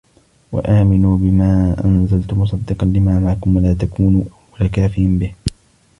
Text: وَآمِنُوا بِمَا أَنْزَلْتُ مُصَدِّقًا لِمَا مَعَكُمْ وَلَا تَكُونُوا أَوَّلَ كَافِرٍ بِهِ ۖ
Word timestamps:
وَآمِنُوا 0.51 1.17
بِمَا 1.17 1.81
أَنْزَلْتُ 1.85 2.33
مُصَدِّقًا 2.33 2.85
لِمَا 2.85 3.19
مَعَكُمْ 3.19 3.57
وَلَا 3.57 3.73
تَكُونُوا 3.73 4.23
أَوَّلَ 4.25 4.69
كَافِرٍ 4.69 5.05
بِهِ 5.07 5.35
ۖ 5.49 5.51